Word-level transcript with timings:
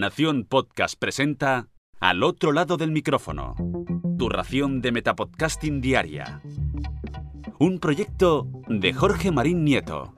Nación 0.00 0.46
Podcast 0.48 0.98
presenta 0.98 1.68
Al 2.00 2.22
otro 2.22 2.52
lado 2.52 2.78
del 2.78 2.90
micrófono. 2.90 3.54
Tu 4.18 4.30
ración 4.30 4.80
de 4.80 4.92
Metapodcasting 4.92 5.82
Diaria. 5.82 6.40
Un 7.58 7.78
proyecto 7.80 8.48
de 8.66 8.94
Jorge 8.94 9.30
Marín 9.30 9.62
Nieto. 9.62 10.14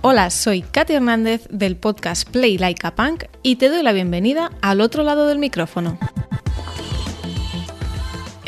Hola, 0.00 0.30
soy 0.30 0.62
Katy 0.62 0.94
Hernández 0.94 1.46
del 1.48 1.76
podcast 1.76 2.28
Play 2.28 2.58
Like 2.58 2.84
a 2.88 2.96
Punk 2.96 3.26
y 3.44 3.54
te 3.56 3.68
doy 3.68 3.84
la 3.84 3.92
bienvenida 3.92 4.50
al 4.62 4.80
otro 4.80 5.04
lado 5.04 5.28
del 5.28 5.38
micrófono. 5.38 5.96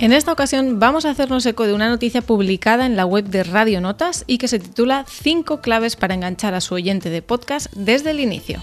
En 0.02 0.12
esta 0.12 0.32
ocasión 0.32 0.80
vamos 0.80 1.04
a 1.04 1.10
hacernos 1.10 1.46
eco 1.46 1.64
de 1.64 1.74
una 1.74 1.88
noticia 1.88 2.22
publicada 2.22 2.86
en 2.86 2.96
la 2.96 3.06
web 3.06 3.26
de 3.26 3.44
Radio 3.44 3.80
Notas 3.80 4.24
y 4.26 4.38
que 4.38 4.48
se 4.48 4.58
titula 4.58 5.06
5 5.08 5.60
claves 5.60 5.94
para 5.94 6.14
enganchar 6.14 6.54
a 6.54 6.60
su 6.60 6.74
oyente 6.74 7.08
de 7.08 7.22
podcast 7.22 7.72
desde 7.76 8.10
el 8.10 8.18
inicio. 8.18 8.60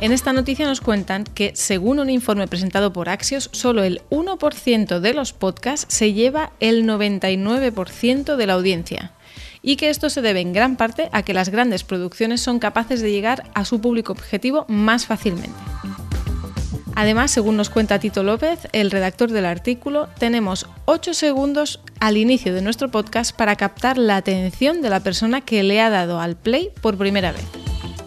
En 0.00 0.12
esta 0.12 0.32
noticia 0.32 0.64
nos 0.64 0.80
cuentan 0.80 1.24
que, 1.24 1.50
según 1.56 1.98
un 1.98 2.08
informe 2.08 2.46
presentado 2.46 2.92
por 2.92 3.08
Axios, 3.08 3.50
solo 3.52 3.82
el 3.82 4.00
1% 4.10 5.00
de 5.00 5.12
los 5.12 5.32
podcasts 5.32 5.92
se 5.92 6.12
lleva 6.12 6.52
el 6.60 6.86
99% 6.86 8.36
de 8.36 8.46
la 8.46 8.52
audiencia 8.52 9.10
y 9.60 9.74
que 9.74 9.90
esto 9.90 10.08
se 10.08 10.22
debe 10.22 10.40
en 10.40 10.52
gran 10.52 10.76
parte 10.76 11.08
a 11.10 11.24
que 11.24 11.34
las 11.34 11.48
grandes 11.48 11.82
producciones 11.82 12.40
son 12.40 12.60
capaces 12.60 13.00
de 13.00 13.10
llegar 13.10 13.42
a 13.54 13.64
su 13.64 13.80
público 13.80 14.12
objetivo 14.12 14.66
más 14.68 15.04
fácilmente. 15.04 15.58
Además, 16.98 17.30
según 17.30 17.56
nos 17.56 17.70
cuenta 17.70 18.00
Tito 18.00 18.24
López, 18.24 18.66
el 18.72 18.90
redactor 18.90 19.30
del 19.30 19.46
artículo, 19.46 20.08
tenemos 20.18 20.66
8 20.86 21.14
segundos 21.14 21.78
al 22.00 22.16
inicio 22.16 22.52
de 22.52 22.60
nuestro 22.60 22.90
podcast 22.90 23.36
para 23.36 23.54
captar 23.54 23.98
la 23.98 24.16
atención 24.16 24.82
de 24.82 24.90
la 24.90 24.98
persona 24.98 25.40
que 25.40 25.62
le 25.62 25.80
ha 25.80 25.90
dado 25.90 26.18
al 26.18 26.34
play 26.34 26.70
por 26.80 26.98
primera 26.98 27.30
vez. 27.30 27.44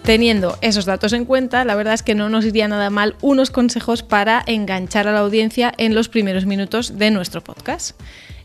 Teniendo 0.04 0.58
esos 0.60 0.84
datos 0.84 1.14
en 1.14 1.24
cuenta, 1.24 1.64
la 1.64 1.76
verdad 1.76 1.94
es 1.94 2.04
que 2.04 2.16
no 2.16 2.28
nos 2.28 2.44
iría 2.44 2.68
nada 2.68 2.90
mal 2.90 3.16
unos 3.22 3.50
consejos 3.50 4.04
para 4.04 4.44
enganchar 4.46 5.08
a 5.08 5.14
la 5.14 5.20
audiencia 5.20 5.72
en 5.78 5.96
los 5.96 6.10
primeros 6.10 6.46
minutos 6.46 6.98
de 6.98 7.12
nuestro 7.12 7.42
podcast. 7.42 7.98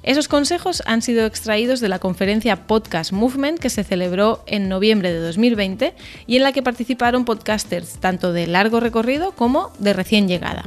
Esos 0.06 0.28
consejos 0.28 0.84
han 0.86 1.02
sido 1.02 1.26
extraídos 1.26 1.80
de 1.80 1.88
la 1.88 1.98
conferencia 1.98 2.68
Podcast 2.68 3.10
Movement 3.10 3.58
que 3.58 3.70
se 3.70 3.82
celebró 3.82 4.44
en 4.46 4.68
noviembre 4.68 5.12
de 5.12 5.18
2020 5.18 5.94
y 6.28 6.36
en 6.36 6.44
la 6.44 6.52
que 6.52 6.62
participaron 6.62 7.24
podcasters 7.24 7.98
tanto 7.98 8.32
de 8.32 8.46
largo 8.46 8.78
recorrido 8.78 9.32
como 9.32 9.72
de 9.80 9.92
recién 9.92 10.28
llegada. 10.28 10.62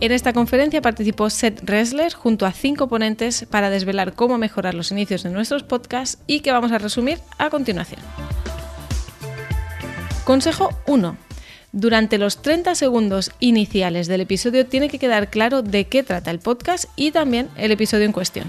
En 0.00 0.12
esta 0.12 0.34
conferencia 0.34 0.82
participó 0.82 1.30
Seth 1.30 1.62
Ressler 1.62 2.12
junto 2.12 2.44
a 2.44 2.52
cinco 2.52 2.86
ponentes 2.86 3.46
para 3.48 3.70
desvelar 3.70 4.12
cómo 4.12 4.36
mejorar 4.36 4.74
los 4.74 4.92
inicios 4.92 5.22
de 5.22 5.30
nuestros 5.30 5.62
podcasts 5.62 6.18
y 6.26 6.40
que 6.40 6.52
vamos 6.52 6.70
a 6.72 6.78
resumir 6.78 7.18
a 7.38 7.48
continuación. 7.48 8.00
Consejo 10.24 10.68
1. 10.86 11.31
Durante 11.72 12.18
los 12.18 12.42
30 12.42 12.74
segundos 12.74 13.30
iniciales 13.40 14.06
del 14.06 14.20
episodio 14.20 14.66
tiene 14.66 14.90
que 14.90 14.98
quedar 14.98 15.30
claro 15.30 15.62
de 15.62 15.86
qué 15.86 16.02
trata 16.02 16.30
el 16.30 16.38
podcast 16.38 16.84
y 16.96 17.12
también 17.12 17.48
el 17.56 17.70
episodio 17.70 18.04
en 18.04 18.12
cuestión. 18.12 18.46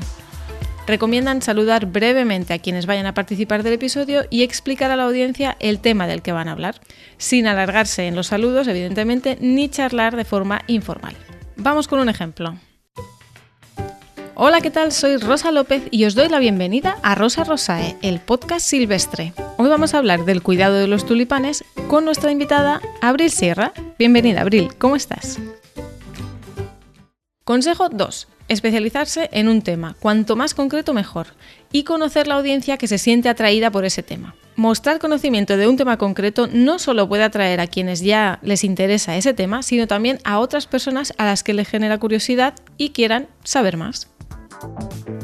Recomiendan 0.86 1.42
saludar 1.42 1.86
brevemente 1.86 2.54
a 2.54 2.60
quienes 2.60 2.86
vayan 2.86 3.06
a 3.06 3.14
participar 3.14 3.64
del 3.64 3.74
episodio 3.74 4.26
y 4.30 4.44
explicar 4.44 4.92
a 4.92 4.98
la 4.98 5.06
audiencia 5.06 5.56
el 5.62 5.80
tema 5.80 6.06
del 6.06 6.22
que 6.22 6.34
van 6.34 6.50
a 6.50 6.52
hablar, 6.52 6.82
sin 7.18 7.48
alargarse 7.48 8.08
en 8.08 8.16
los 8.18 8.28
saludos, 8.28 8.68
evidentemente, 8.68 9.38
ni 9.40 9.70
charlar 9.70 10.18
de 10.18 10.26
forma 10.26 10.62
informal. 10.68 11.16
Vamos 11.56 11.88
con 11.88 12.00
un 12.00 12.10
ejemplo. 12.10 12.58
Hola, 14.36 14.62
¿qué 14.62 14.72
tal? 14.72 14.92
Soy 14.92 15.18
Rosa 15.18 15.52
López 15.52 15.84
y 15.92 16.06
os 16.06 16.16
doy 16.16 16.28
la 16.28 16.40
bienvenida 16.40 16.98
a 17.04 17.14
Rosa 17.14 17.44
Rosae, 17.44 17.98
el 18.02 18.20
podcast 18.20 18.66
silvestre. 18.66 19.32
Hoy 19.58 19.70
vamos 19.70 19.94
a 19.94 20.00
hablar 20.00 20.26
del 20.26 20.42
cuidado 20.42 20.74
de 20.74 20.88
los 20.88 21.06
tulipanes 21.06 21.64
con 21.88 22.04
nuestra 22.04 22.32
invitada 22.32 22.82
Abril 23.00 23.30
Sierra. 23.30 23.74
Bienvenida, 24.00 24.42
Abril, 24.42 24.70
¿cómo 24.80 24.96
estás? 24.96 25.38
Consejo 27.44 27.90
2. 27.90 28.28
Especializarse 28.48 29.30
en 29.34 29.50
un 29.50 29.62
tema, 29.62 29.96
cuanto 30.00 30.36
más 30.36 30.56
concreto 30.56 30.96
mejor, 30.96 31.28
y 31.72 31.84
conocer 31.84 32.26
la 32.26 32.36
audiencia 32.36 32.78
que 32.78 32.88
se 32.88 32.98
siente 32.98 33.30
atraída 33.30 33.70
por 33.70 33.86
ese 33.86 34.02
tema. 34.02 34.36
Mostrar 34.56 35.00
conocimiento 35.00 35.58
de 35.58 35.68
un 35.68 35.78
tema 35.78 35.98
concreto 35.98 36.48
no 36.52 36.80
solo 36.80 37.08
puede 37.08 37.24
atraer 37.24 37.60
a 37.60 37.68
quienes 37.68 38.02
ya 38.02 38.40
les 38.42 38.64
interesa 38.64 39.16
ese 39.16 39.34
tema, 39.34 39.64
sino 39.64 39.88
también 39.88 40.20
a 40.24 40.40
otras 40.40 40.68
personas 40.68 41.14
a 41.18 41.26
las 41.26 41.44
que 41.44 41.54
les 41.54 41.68
genera 41.68 42.00
curiosidad 42.00 42.56
y 42.78 42.90
quieran 42.90 43.28
saber 43.44 43.78
más. 43.78 44.13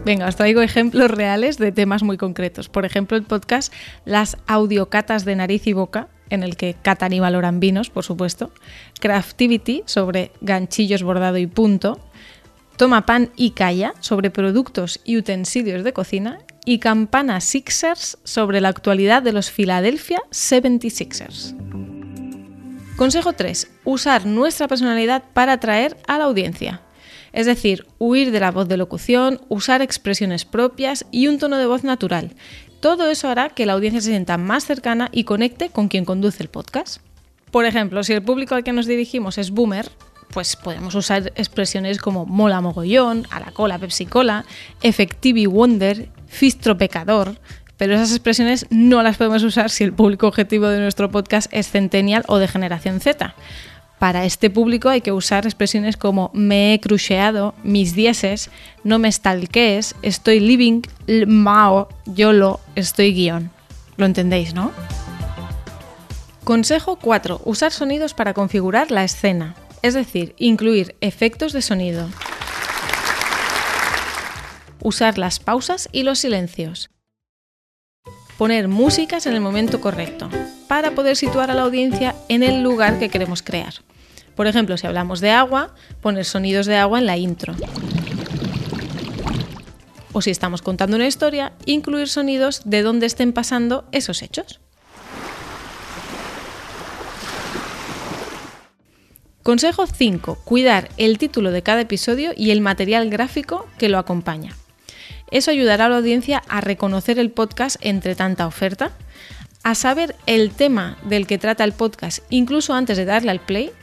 Venga, 0.09 0.25
os 0.25 0.35
traigo 0.35 0.63
ejemplos 0.63 1.11
reales 1.11 1.59
de 1.59 1.71
temas 1.71 2.01
muy 2.01 2.17
concretos. 2.17 2.67
Por 2.67 2.83
ejemplo, 2.83 3.15
el 3.15 3.21
podcast 3.21 3.71
Las 4.05 4.37
audiocatas 4.47 5.23
de 5.23 5.35
nariz 5.35 5.67
y 5.67 5.73
boca, 5.73 6.07
en 6.31 6.41
el 6.41 6.57
que 6.57 6.73
catan 6.73 7.13
y 7.13 7.19
valoran 7.19 7.59
vinos, 7.59 7.91
por 7.91 8.03
supuesto. 8.03 8.51
Craftivity, 8.99 9.83
sobre 9.85 10.31
ganchillos 10.41 11.03
bordado 11.03 11.37
y 11.37 11.45
punto. 11.45 11.99
Toma 12.75 13.05
pan 13.05 13.29
y 13.35 13.51
calla, 13.51 13.93
sobre 13.99 14.31
productos 14.31 14.99
y 15.05 15.15
utensilios 15.15 15.83
de 15.83 15.93
cocina. 15.93 16.39
Y 16.65 16.79
Campana 16.79 17.39
Sixers, 17.39 18.17
sobre 18.23 18.61
la 18.61 18.69
actualidad 18.69 19.21
de 19.21 19.31
los 19.31 19.51
Philadelphia 19.51 20.23
76ers. 20.31 21.55
Consejo 22.95 23.33
3. 23.33 23.69
Usar 23.83 24.25
nuestra 24.25 24.67
personalidad 24.67 25.23
para 25.35 25.53
atraer 25.53 25.97
a 26.07 26.17
la 26.17 26.23
audiencia. 26.23 26.81
Es 27.33 27.45
decir, 27.45 27.85
huir 27.97 28.31
de 28.31 28.39
la 28.39 28.51
voz 28.51 28.67
de 28.67 28.77
locución, 28.77 29.41
usar 29.49 29.81
expresiones 29.81 30.45
propias 30.45 31.05
y 31.11 31.27
un 31.27 31.37
tono 31.37 31.57
de 31.57 31.65
voz 31.65 31.83
natural. 31.83 32.35
Todo 32.79 33.09
eso 33.09 33.27
hará 33.27 33.49
que 33.49 33.65
la 33.65 33.73
audiencia 33.73 34.01
se 34.01 34.09
sienta 34.09 34.37
más 34.37 34.65
cercana 34.65 35.09
y 35.11 35.25
conecte 35.25 35.69
con 35.69 35.89
quien 35.89 36.05
conduce 36.05 36.41
el 36.41 36.49
podcast. 36.49 37.01
Por 37.51 37.65
ejemplo, 37.65 38.03
si 38.03 38.13
el 38.13 38.21
público 38.21 38.55
al 38.55 38.63
que 38.63 38.73
nos 38.73 38.85
dirigimos 38.85 39.37
es 39.37 39.51
boomer, 39.51 39.89
pues 40.31 40.55
podemos 40.55 40.95
usar 40.95 41.33
expresiones 41.35 41.97
como 41.97 42.25
mola 42.25 42.61
mogollón, 42.61 43.25
a 43.31 43.39
la 43.39 43.51
cola 43.51 43.79
Pepsi 43.79 44.05
Cola, 44.05 44.45
efectivi 44.81 45.45
wonder, 45.47 46.09
fistro 46.27 46.77
pecador, 46.77 47.39
pero 47.77 47.95
esas 47.95 48.11
expresiones 48.11 48.67
no 48.69 49.01
las 49.03 49.17
podemos 49.17 49.41
usar 49.43 49.69
si 49.69 49.83
el 49.83 49.93
público 49.93 50.27
objetivo 50.27 50.67
de 50.67 50.79
nuestro 50.79 51.09
podcast 51.09 51.51
es 51.53 51.69
centennial 51.69 52.23
o 52.27 52.37
de 52.37 52.47
generación 52.47 52.99
Z. 52.99 53.33
Para 53.99 54.23
este 54.23 54.49
público 54.49 54.87
hay 54.87 55.01
que 55.01 55.11
usar 55.11 55.45
expresiones 55.45 55.97
como 55.97 56.31
me 56.33 56.73
he 56.73 56.79
cruceado, 56.79 57.53
mis 57.63 57.93
dieces, 57.95 58.49
no 58.85 58.97
me 58.97 59.11
stalkees, 59.11 59.93
estoy 60.01 60.39
living, 60.39 60.83
mao, 61.27 61.89
yolo, 62.05 62.61
estoy 62.75 63.13
guion. 63.13 63.51
¿Lo 63.97 64.05
entendéis, 64.05 64.53
no? 64.53 64.71
Consejo 66.45 66.95
4. 66.95 67.41
Usar 67.43 67.73
sonidos 67.73 68.13
para 68.13 68.33
configurar 68.33 68.89
la 68.89 69.03
escena, 69.03 69.55
es 69.81 69.93
decir, 69.93 70.33
incluir 70.37 70.95
efectos 71.01 71.51
de 71.51 71.61
sonido. 71.61 72.07
Usar 74.81 75.17
las 75.17 75.39
pausas 75.39 75.89
y 75.91 76.03
los 76.03 76.19
silencios. 76.19 76.89
Poner 78.37 78.69
músicas 78.69 79.25
en 79.25 79.33
el 79.33 79.41
momento 79.41 79.81
correcto, 79.81 80.29
para 80.69 80.91
poder 80.91 81.17
situar 81.17 81.51
a 81.51 81.53
la 81.53 81.63
audiencia 81.63 82.15
en 82.29 82.43
el 82.43 82.63
lugar 82.63 82.97
que 82.97 83.09
queremos 83.09 83.41
crear. 83.41 83.73
Por 84.39 84.47
ejemplo, 84.47 84.77
si 84.77 84.87
hablamos 84.87 85.19
de 85.19 85.31
agua, 85.31 85.75
poner 85.99 86.23
sonidos 86.23 86.65
de 86.65 86.77
agua 86.77 86.99
en 86.99 87.05
la 87.05 87.17
intro. 87.17 87.53
O 90.13 90.21
si 90.21 90.31
estamos 90.31 90.61
contando 90.61 90.95
una 90.95 91.07
historia, 91.07 91.51
incluir 91.65 92.07
sonidos 92.07 92.61
de 92.63 92.81
dónde 92.81 93.05
estén 93.05 93.33
pasando 93.33 93.83
esos 93.91 94.21
hechos. 94.21 94.61
Consejo 99.43 99.85
5. 99.87 100.37
Cuidar 100.45 100.87
el 100.95 101.17
título 101.17 101.51
de 101.51 101.61
cada 101.61 101.81
episodio 101.81 102.31
y 102.33 102.51
el 102.51 102.61
material 102.61 103.09
gráfico 103.09 103.67
que 103.77 103.89
lo 103.89 103.97
acompaña. 103.97 104.55
Eso 105.31 105.51
ayudará 105.51 105.87
a 105.87 105.89
la 105.89 105.97
audiencia 105.97 106.43
a 106.47 106.61
reconocer 106.61 107.19
el 107.19 107.31
podcast 107.31 107.75
entre 107.81 108.15
tanta 108.15 108.47
oferta, 108.47 108.93
a 109.63 109.75
saber 109.75 110.15
el 110.27 110.51
tema 110.51 110.97
del 111.03 111.27
que 111.27 111.37
trata 111.37 111.65
el 111.65 111.73
podcast 111.73 112.19
incluso 112.29 112.73
antes 112.73 112.95
de 112.95 113.03
darle 113.03 113.31
al 113.31 113.41
play 113.41 113.73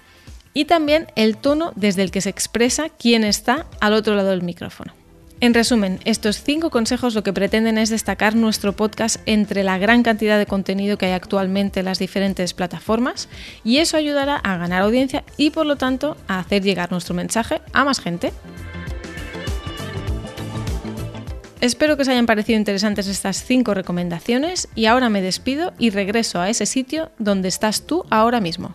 y 0.57 0.65
también 0.65 1.07
el 1.17 1.37
tono 1.37 1.73
desde 1.77 2.01
el 2.01 2.11
que 2.11 2.23
se 2.23 2.31
expresa 2.31 2.89
quién 2.89 3.25
está 3.25 3.67
al 3.79 3.93
otro 3.93 4.15
lado 4.15 4.31
del 4.31 4.43
micrófono. 4.43 4.95
En 5.41 5.53
resumen, 5.53 6.01
estos 6.07 6.43
cinco 6.43 6.71
consejos 6.71 7.15
lo 7.15 7.23
que 7.23 7.35
pretenden 7.35 7.77
es 7.77 7.91
destacar 7.91 8.35
nuestro 8.35 8.73
podcast 8.73 9.21
entre 9.27 9.65
la 9.65 9.77
gran 9.77 10.03
cantidad 10.03 10.39
de 10.39 10.47
contenido 10.47 10.97
que 10.97 11.05
hay 11.05 11.13
actualmente 11.13 11.81
en 11.81 11.85
las 11.85 11.99
diferentes 11.99 12.55
plataformas 12.55 13.29
y 13.65 13.77
eso 13.79 13.99
ayudará 13.99 14.37
a 14.37 14.57
ganar 14.57 14.81
audiencia 14.81 15.25
y 15.37 15.51
por 15.51 15.67
lo 15.67 15.77
tanto 15.77 16.17
a 16.27 16.39
hacer 16.39 16.63
llegar 16.63 16.91
nuestro 16.91 17.15
mensaje 17.15 17.61
a 17.75 17.85
más 17.85 18.01
gente. 18.01 18.33
Espero 21.61 21.97
que 21.97 22.03
os 22.03 22.09
hayan 22.09 22.25
parecido 22.25 22.59
interesantes 22.59 23.09
estas 23.09 23.45
cinco 23.45 23.75
recomendaciones 23.75 24.69
y 24.75 24.87
ahora 24.87 25.11
me 25.11 25.21
despido 25.21 25.75
y 25.79 25.91
regreso 25.91 26.41
a 26.41 26.49
ese 26.49 26.65
sitio 26.65 27.11
donde 27.19 27.49
estás 27.49 27.87
tú 27.87 28.07
ahora 28.09 28.41
mismo 28.41 28.75